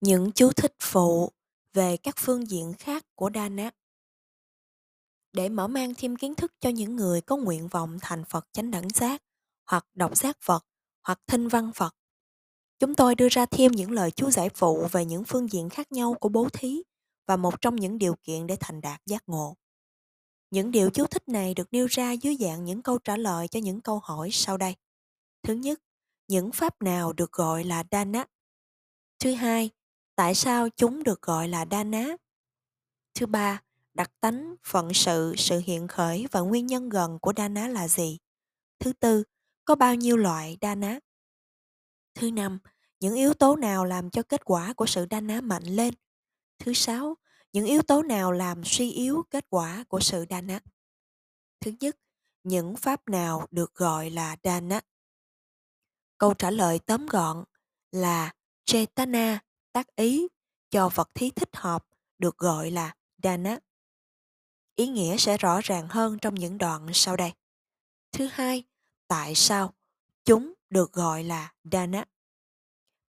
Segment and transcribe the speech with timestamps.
[0.00, 1.32] Những chú thích phụ
[1.72, 3.74] về các phương diện khác của Đa Nát
[5.32, 8.70] để mở mang thêm kiến thức cho những người có nguyện vọng thành Phật chánh
[8.70, 9.22] đẳng giác
[9.66, 10.66] hoặc đọc giác Phật
[11.02, 11.96] hoặc thinh văn Phật.
[12.78, 15.92] Chúng tôi đưa ra thêm những lời chú giải phụ về những phương diện khác
[15.92, 16.82] nhau của bố thí
[17.26, 19.56] và một trong những điều kiện để thành đạt giác ngộ.
[20.50, 23.60] Những điều chú thích này được nêu ra dưới dạng những câu trả lời cho
[23.60, 24.74] những câu hỏi sau đây.
[25.42, 25.80] Thứ nhất,
[26.28, 28.26] những pháp nào được gọi là Dana?
[29.18, 29.70] Thứ hai,
[30.20, 32.16] tại sao chúng được gọi là Dana?
[33.14, 33.62] Thứ ba,
[33.94, 38.18] đặc tánh, phận sự, sự hiện khởi và nguyên nhân gần của Dana là gì?
[38.78, 39.24] Thứ tư,
[39.64, 40.98] có bao nhiêu loại Dana?
[42.14, 42.58] Thứ năm,
[43.00, 45.94] những yếu tố nào làm cho kết quả của sự Dana mạnh lên?
[46.58, 47.16] Thứ sáu,
[47.52, 50.60] những yếu tố nào làm suy yếu kết quả của sự Dana?
[51.60, 51.96] Thứ nhất,
[52.42, 54.80] những pháp nào được gọi là Dana?
[56.18, 57.44] Câu trả lời tóm gọn
[57.92, 58.32] là
[58.64, 59.40] Chetana,
[59.72, 60.28] tác ý,
[60.70, 61.86] cho vật thí thích hợp
[62.18, 63.58] được gọi là Dana.
[64.76, 67.32] Ý nghĩa sẽ rõ ràng hơn trong những đoạn sau đây.
[68.12, 68.64] Thứ hai,
[69.08, 69.74] tại sao
[70.24, 72.04] chúng được gọi là Dana?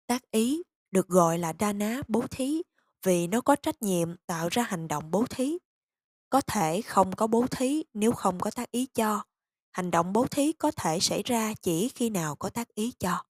[0.07, 2.61] Tác ý được gọi là Dana bố thí
[3.03, 5.57] vì nó có trách nhiệm tạo ra hành động bố thí.
[6.29, 9.23] Có thể không có bố thí nếu không có tác ý cho.
[9.71, 13.23] Hành động bố thí có thể xảy ra chỉ khi nào có tác ý cho.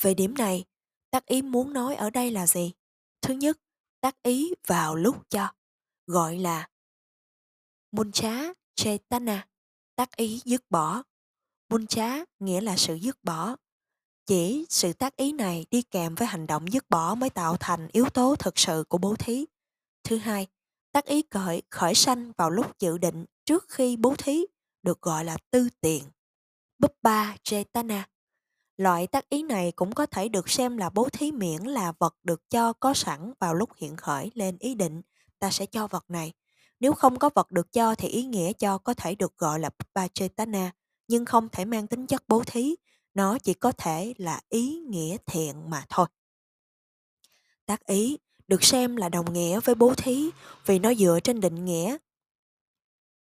[0.00, 0.64] Về điểm này,
[1.10, 2.72] tác ý muốn nói ở đây là gì?
[3.22, 3.58] Thứ nhất,
[4.00, 5.52] tác ý vào lúc cho,
[6.06, 6.68] gọi là
[7.92, 9.48] Muncha Chaitana,
[9.96, 11.02] tác ý dứt bỏ.
[11.68, 13.56] Muncha nghĩa là sự dứt bỏ.
[14.26, 17.88] Chỉ sự tác ý này đi kèm với hành động dứt bỏ mới tạo thành
[17.92, 19.46] yếu tố thực sự của bố thí.
[20.04, 20.46] Thứ hai,
[20.92, 24.46] tác ý khởi, khởi sanh vào lúc dự định trước khi bố thí
[24.82, 26.04] được gọi là tư tiền.
[26.78, 28.08] Buppa Chaitana.
[28.80, 32.16] Loại tác ý này cũng có thể được xem là bố thí miễn là vật
[32.22, 35.02] được cho có sẵn vào lúc hiện khởi lên ý định
[35.38, 36.32] ta sẽ cho vật này.
[36.80, 39.70] Nếu không có vật được cho thì ý nghĩa cho có thể được gọi là
[39.94, 40.72] Pachetana,
[41.08, 42.76] nhưng không thể mang tính chất bố thí,
[43.14, 46.06] nó chỉ có thể là ý nghĩa thiện mà thôi.
[47.66, 48.18] Tác ý
[48.48, 50.30] được xem là đồng nghĩa với bố thí
[50.66, 51.96] vì nó dựa trên định nghĩa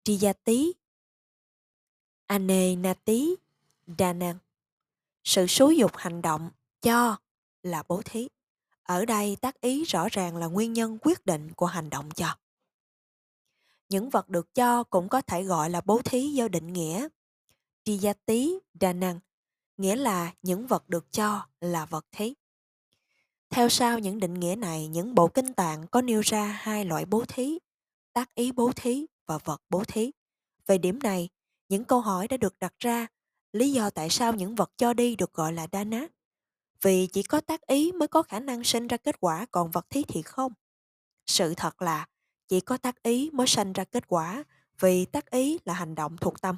[0.04, 0.74] Triyati,
[2.28, 3.36] Anenati,
[3.98, 4.43] Danang.
[5.24, 6.50] Sự xúi dục hành động
[6.82, 7.18] cho
[7.64, 8.28] là bố thí.
[8.84, 12.36] Ở đây tác ý rõ ràng là nguyên nhân quyết định của hành động cho.
[13.90, 17.08] Những vật được cho cũng có thể gọi là bố thí do định nghĩa.
[18.26, 19.20] tý đa năng
[19.78, 22.34] nghĩa là những vật được cho là vật thí.
[23.50, 27.06] Theo sau những định nghĩa này, những bộ kinh tạng có nêu ra hai loại
[27.06, 27.60] bố thí,
[28.14, 30.12] tác ý bố thí và vật bố thí.
[30.68, 31.30] Về điểm này,
[31.70, 33.08] những câu hỏi đã được đặt ra,
[33.54, 36.08] lý do tại sao những vật cho đi được gọi là dana?
[36.82, 39.90] Vì chỉ có tác ý mới có khả năng sinh ra kết quả, còn vật
[39.90, 40.54] thí thì không.
[41.26, 42.08] Sự thật là
[42.48, 44.44] chỉ có tác ý mới sanh ra kết quả,
[44.80, 46.58] vì tác ý là hành động thuộc tâm.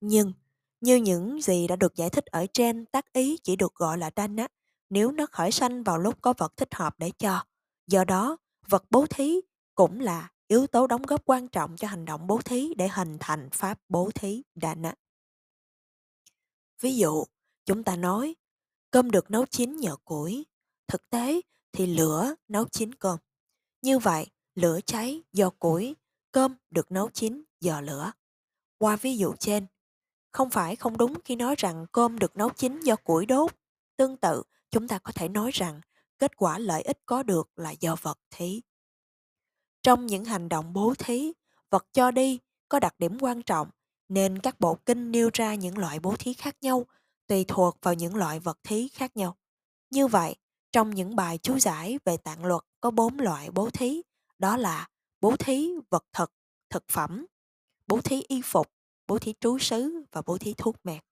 [0.00, 0.32] Nhưng,
[0.80, 4.10] như những gì đã được giải thích ở trên, tác ý chỉ được gọi là
[4.16, 4.46] dana
[4.90, 7.44] nếu nó khởi sanh vào lúc có vật thích hợp để cho.
[7.86, 8.36] Do đó,
[8.68, 9.40] vật bố thí
[9.74, 13.16] cũng là yếu tố đóng góp quan trọng cho hành động bố thí để hình
[13.20, 14.94] thành pháp bố thí dana.
[16.80, 17.24] Ví dụ,
[17.64, 18.34] chúng ta nói,
[18.90, 20.46] cơm được nấu chín nhờ củi.
[20.88, 21.40] Thực tế
[21.72, 23.18] thì lửa nấu chín cơm.
[23.82, 25.96] Như vậy, lửa cháy do củi,
[26.32, 28.12] cơm được nấu chín do lửa.
[28.78, 29.66] Qua ví dụ trên,
[30.32, 33.56] không phải không đúng khi nói rằng cơm được nấu chín do củi đốt.
[33.96, 35.80] Tương tự, chúng ta có thể nói rằng
[36.18, 38.62] kết quả lợi ích có được là do vật thí.
[39.82, 41.32] Trong những hành động bố thí,
[41.70, 42.38] vật cho đi
[42.68, 43.70] có đặc điểm quan trọng
[44.08, 46.86] nên các bộ kinh nêu ra những loại bố thí khác nhau
[47.26, 49.36] tùy thuộc vào những loại vật thí khác nhau.
[49.90, 50.36] Như vậy,
[50.72, 54.02] trong những bài chú giải về tạng luật có bốn loại bố thí,
[54.38, 54.88] đó là
[55.20, 56.32] bố thí vật thực,
[56.70, 57.26] thực phẩm,
[57.86, 58.70] bố thí y phục,
[59.06, 61.04] bố thí trú xứ và bố thí thuốc mẹt.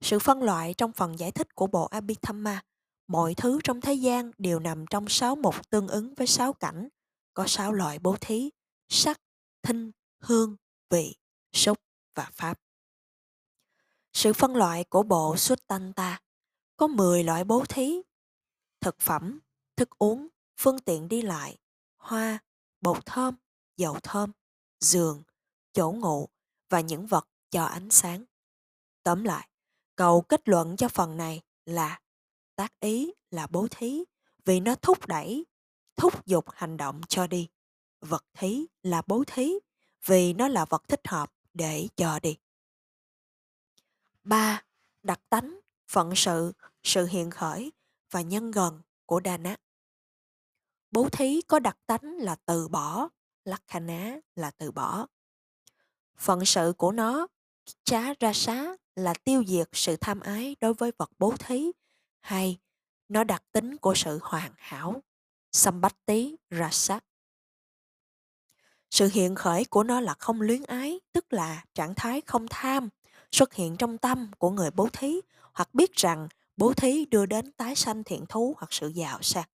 [0.00, 2.62] Sự phân loại trong phần giải thích của bộ Abhidhamma,
[3.06, 6.88] mọi thứ trong thế gian đều nằm trong sáu mục tương ứng với sáu cảnh,
[7.34, 8.50] có sáu loại bố thí,
[8.88, 9.20] sắc,
[9.62, 9.90] thinh,
[10.20, 10.56] hương,
[10.90, 11.14] vị,
[11.52, 11.78] xúc
[12.14, 12.60] và pháp.
[14.12, 16.20] Sự phân loại của bộ Suttanta
[16.76, 18.02] có 10 loại bố thí,
[18.80, 19.38] thực phẩm,
[19.76, 21.58] thức uống, phương tiện đi lại,
[21.96, 22.38] hoa,
[22.80, 23.34] bột thơm,
[23.76, 24.32] dầu thơm,
[24.80, 25.22] giường,
[25.72, 26.28] chỗ ngủ
[26.68, 28.24] và những vật cho ánh sáng.
[29.02, 29.48] Tóm lại,
[29.96, 32.00] cầu kết luận cho phần này là
[32.56, 34.04] tác ý là bố thí
[34.44, 35.46] vì nó thúc đẩy,
[35.96, 37.48] thúc giục hành động cho đi.
[38.00, 39.54] Vật thí là bố thí
[40.06, 42.36] vì nó là vật thích hợp để cho đi.
[44.24, 44.62] 3.
[45.02, 46.52] Đặc tánh, phận sự,
[46.82, 47.72] sự hiện khởi
[48.10, 49.58] và nhân gần của Đà Nẵng.
[50.90, 53.08] Bố thí có đặc tánh là từ bỏ,
[53.44, 55.06] Lakhana là từ bỏ.
[56.16, 57.26] Phận sự của nó,
[57.84, 61.72] chá ra xá là tiêu diệt sự tham ái đối với vật bố thí
[62.20, 62.58] hay
[63.08, 65.02] nó đặc tính của sự hoàn hảo,
[65.52, 67.00] Sambatti Rasa.
[68.90, 72.88] Sự hiện khởi của nó là không luyến ái, tức là trạng thái không tham,
[73.32, 75.20] xuất hiện trong tâm của người bố thí
[75.52, 79.48] hoặc biết rằng bố thí đưa đến tái sanh thiện thú hoặc sự giàu sang.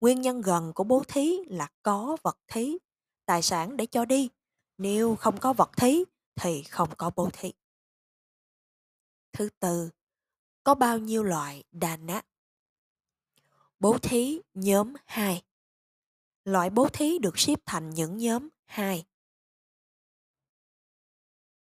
[0.00, 2.78] Nguyên nhân gần của bố thí là có vật thí,
[3.26, 4.30] tài sản để cho đi.
[4.78, 6.04] Nếu không có vật thí
[6.34, 7.52] thì không có bố thí.
[9.32, 9.90] Thứ tư,
[10.64, 12.26] có bao nhiêu loại đà nát?
[13.80, 15.42] Bố thí nhóm 2
[16.48, 19.04] Loại bố thí được xếp thành những nhóm 2.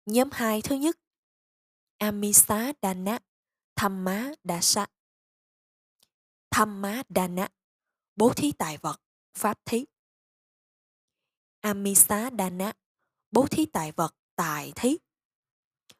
[0.06, 0.98] Nhóm 2 thứ nhất
[1.98, 3.18] Amisa Dana
[3.76, 4.86] Thamma Dasa
[6.50, 7.48] Thamma Dana
[8.16, 9.00] Bố thí tài vật,
[9.34, 9.84] pháp thí
[11.60, 12.72] Amisa Dana
[13.30, 14.98] Bố thí tài vật, tài thí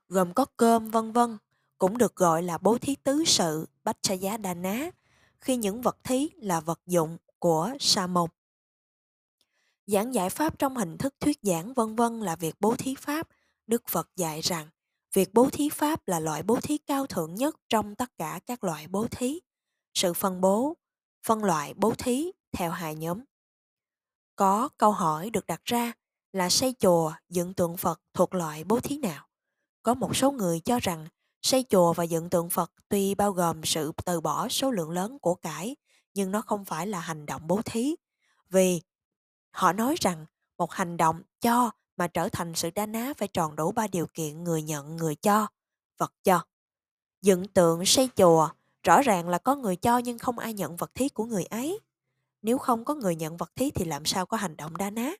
[0.08, 1.38] Gồm có cơm vân vân
[1.78, 4.90] cũng được gọi là bố thí tứ sự Bách Giá Đà Ná
[5.40, 8.30] khi những vật thí là vật dụng của Sa môn.
[9.88, 13.28] Giảng giải pháp trong hình thức thuyết giảng vân vân là việc bố thí pháp.
[13.66, 14.68] Đức Phật dạy rằng
[15.12, 18.64] việc bố thí pháp là loại bố thí cao thượng nhất trong tất cả các
[18.64, 19.40] loại bố thí.
[19.94, 20.76] Sự phân bố,
[21.26, 23.20] phân loại bố thí theo hai nhóm.
[24.36, 25.92] Có câu hỏi được đặt ra
[26.32, 29.28] là xây chùa, dựng tượng Phật thuộc loại bố thí nào?
[29.82, 31.08] Có một số người cho rằng
[31.42, 35.18] xây chùa và dựng tượng Phật tuy bao gồm sự từ bỏ số lượng lớn
[35.18, 35.76] của cải,
[36.14, 37.96] nhưng nó không phải là hành động bố thí.
[38.50, 38.80] Vì
[39.58, 40.26] họ nói rằng
[40.58, 44.06] một hành động cho mà trở thành sự đa ná phải tròn đủ ba điều
[44.06, 45.46] kiện người nhận, người cho,
[45.98, 46.44] vật cho.
[47.22, 48.48] Dựng tượng xây chùa,
[48.82, 51.80] rõ ràng là có người cho nhưng không ai nhận vật thí của người ấy.
[52.42, 55.10] Nếu không có người nhận vật thí thì làm sao có hành động đa ná?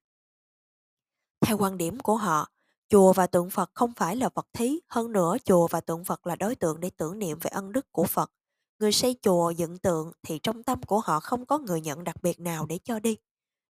[1.41, 2.50] Theo quan điểm của họ,
[2.88, 6.26] Chùa và tượng Phật không phải là vật thí, hơn nữa chùa và tượng Phật
[6.26, 8.32] là đối tượng để tưởng niệm về ân đức của Phật.
[8.79, 12.17] Người xây chùa dựng tượng thì trong tâm của họ không có người nhận đặc
[12.23, 13.17] biệt nào để cho đi.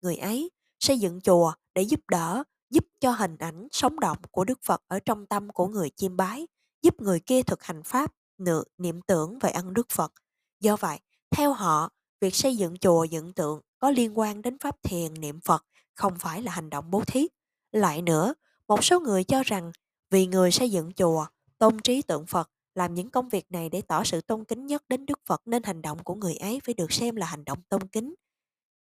[0.04, 4.44] Người ấy xây dựng chùa để giúp đỡ, giúp cho hình ảnh sống động của
[4.44, 6.48] Đức Phật ở trong tâm của người chiêm bái,
[6.82, 10.14] giúp người kia thực hành pháp, nự, niệm tưởng về ân đức Phật.
[10.60, 11.00] Do vậy,
[11.32, 11.90] theo họ,
[12.22, 15.66] việc xây dựng chùa dựng tượng có liên quan đến pháp thiền niệm Phật,
[15.96, 17.28] không phải là hành động bố thí.
[17.72, 18.34] Lại nữa,
[18.68, 19.72] một số người cho rằng
[20.10, 21.26] vì người xây dựng chùa,
[21.58, 24.84] tôn trí tượng Phật làm những công việc này để tỏ sự tôn kính nhất
[24.90, 27.60] đến Đức Phật nên hành động của người ấy phải được xem là hành động
[27.70, 28.14] tôn kính.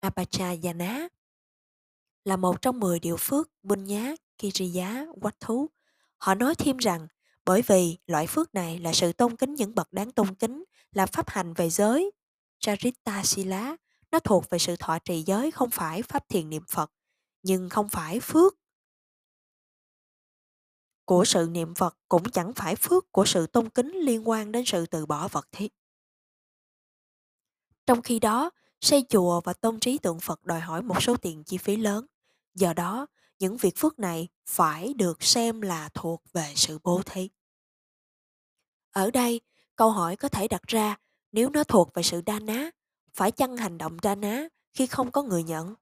[0.06, 1.08] Apachayana
[2.24, 5.70] là một trong 10 điều phước Bunya, Kiriya, Quách thú.
[6.18, 7.06] Họ nói thêm rằng
[7.44, 11.06] bởi vì loại phước này là sự tôn kính những bậc đáng tôn kính, là
[11.06, 12.10] pháp hành về giới.
[12.58, 13.76] Charita Sila,
[14.10, 16.92] nó thuộc về sự thọ trì giới không phải pháp thiền niệm Phật,
[17.42, 18.54] nhưng không phải phước
[21.04, 24.64] của sự niệm Phật cũng chẳng phải phước của sự tôn kính liên quan đến
[24.66, 25.74] sự từ bỏ vật thiết.
[27.86, 28.50] Trong khi đó,
[28.86, 32.06] xây chùa và tôn trí tượng Phật đòi hỏi một số tiền chi phí lớn.
[32.54, 33.06] Do đó,
[33.38, 37.30] những việc phước này phải được xem là thuộc về sự bố thí.
[38.92, 39.40] Ở đây,
[39.76, 40.96] câu hỏi có thể đặt ra
[41.32, 42.70] nếu nó thuộc về sự đa ná,
[43.14, 45.74] phải chăng hành động đa ná khi không có người nhận?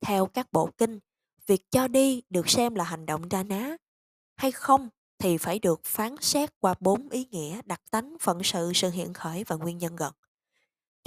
[0.00, 0.98] Theo các bộ kinh,
[1.46, 3.76] việc cho đi được xem là hành động đa ná
[4.36, 4.88] hay không
[5.18, 9.12] thì phải được phán xét qua bốn ý nghĩa đặc tánh, phận sự, sự hiện
[9.12, 10.12] khởi và nguyên nhân gần.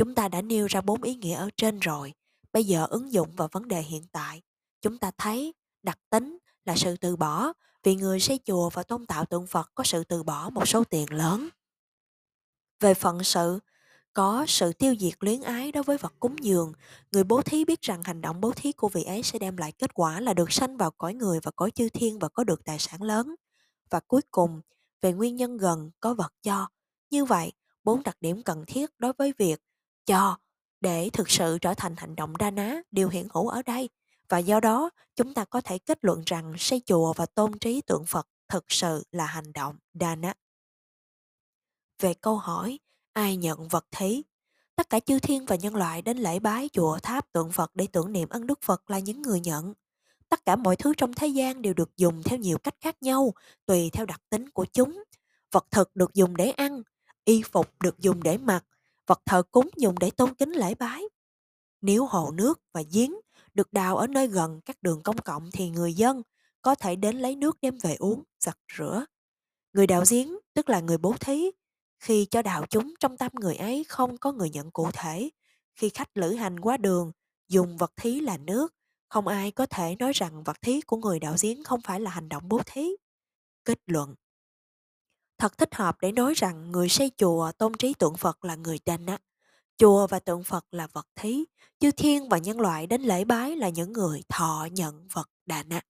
[0.02, 2.14] Chúng ta đã nêu ra bốn ý nghĩa ở trên rồi,
[2.54, 4.42] bây giờ ứng dụng vào vấn đề hiện tại.
[4.82, 5.54] Chúng ta thấy
[5.84, 7.54] đặc tính là sự từ bỏ,
[7.84, 10.84] vì người xây chùa và tôn tạo tượng Phật có sự từ bỏ một số
[10.84, 11.50] tiền lớn.
[12.80, 13.60] Về phận sự,
[14.14, 16.74] có sự tiêu diệt luyến ái đối với vật cúng dường,
[17.12, 19.72] người bố thí biết rằng hành động bố thí của vị ấy sẽ đem lại
[19.72, 22.66] kết quả là được sanh vào cõi người và cõi chư thiên và có được
[22.66, 23.36] tài sản lớn.
[23.90, 24.62] Và cuối cùng,
[25.02, 26.68] về nguyên nhân gần có vật cho.
[27.10, 27.52] Như vậy,
[27.84, 29.60] bốn đặc điểm cần thiết đối với việc
[30.06, 30.38] cho
[30.82, 33.90] để thực sự trở thành hành động đa ná đều hiện hữu ở đây.
[34.30, 37.82] Và do đó, chúng ta có thể kết luận rằng xây chùa và tôn trí
[37.82, 40.34] tượng Phật thực sự là hành động đa ná.
[42.00, 42.80] Về câu hỏi,
[43.14, 44.24] ai nhận vật thí.
[44.76, 47.88] Tất cả chư thiên và nhân loại đến lễ bái chùa tháp tượng Phật để
[47.92, 49.74] tưởng niệm ân đức Phật là những người nhận.
[50.30, 53.34] Tất cả mọi thứ trong thế gian đều được dùng theo nhiều cách khác nhau,
[53.66, 55.04] tùy theo đặc tính của chúng.
[55.52, 56.82] Vật thực được dùng để ăn,
[57.26, 58.66] y phục được dùng để mặc,
[59.12, 61.04] vật thờ cúng dùng để tôn kính lễ bái.
[61.82, 63.14] Nếu hồ nước và giếng
[63.54, 66.22] được đào ở nơi gần các đường công cộng thì người dân
[66.62, 69.06] có thể đến lấy nước đem về uống, giặt rửa.
[69.74, 71.52] Người đào giếng tức là người bố thí,
[72.00, 75.30] Khi cho đạo chúng trong tâm người ấy không có người nhận cụ thể,
[75.76, 77.12] khi khách lữ hành qua đường,
[77.48, 78.76] dùng vật thí là nước,
[79.08, 82.12] không ai có thể nói rằng vật thí của người đạo giếng không phải là
[82.12, 82.90] hành động bố thí.
[83.66, 84.16] Kết luận
[85.42, 88.80] Thật thích hợp để nói rằng người xây chùa tôn trí tượng Phật là người
[88.86, 89.18] đanh á.
[89.78, 91.46] Chùa và tượng Phật là vật thí,
[91.80, 95.64] chư thiên và nhân loại đến lễ bái là những người thọ nhận vật đà
[95.64, 95.82] nạ.